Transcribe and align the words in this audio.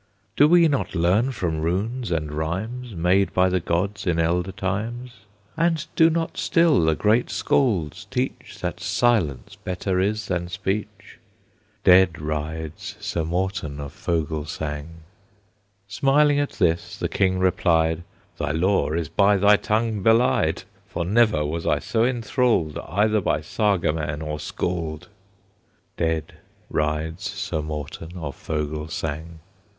"Do 0.35 0.47
we 0.47 0.67
not 0.67 0.95
learn 0.95 1.31
from 1.31 1.61
runes 1.61 2.09
and 2.09 2.31
rhymes 2.33 2.95
Made 2.95 3.31
by 3.35 3.49
the 3.49 3.59
gods 3.59 4.07
in 4.07 4.17
elder 4.19 4.51
times, 4.51 5.11
And 5.55 5.85
do 5.95 6.09
not 6.09 6.37
still 6.37 6.83
the 6.83 6.95
great 6.95 7.29
Scalds 7.29 8.05
teach 8.05 8.57
That 8.61 8.79
silence 8.79 9.57
better 9.57 9.99
is 9.99 10.25
than 10.25 10.47
speech?" 10.49 11.19
Dead 11.83 12.19
rides 12.19 12.95
Sir 12.99 13.23
Morten 13.23 13.79
of 13.79 13.93
Fogelsang. 13.93 15.03
Smiling 15.87 16.39
at 16.39 16.53
this, 16.53 16.97
the 16.97 17.07
King 17.07 17.37
replied, 17.37 18.01
"Thy 18.39 18.49
lore 18.49 18.95
is 18.95 19.07
by 19.07 19.37
thy 19.37 19.55
tongue 19.55 20.01
belied; 20.01 20.63
For 20.87 21.05
never 21.05 21.45
was 21.45 21.67
I 21.67 21.77
so 21.77 22.03
enthralled 22.05 22.79
Either 22.87 23.21
by 23.21 23.41
Saga 23.41 23.93
man 23.93 24.23
or 24.23 24.39
Scald." 24.39 25.09
Dead 25.95 26.33
rides 26.71 27.21
Sir 27.21 27.61
Morten 27.61 28.17
of 28.17 28.35
Fogelsang. 28.35 29.37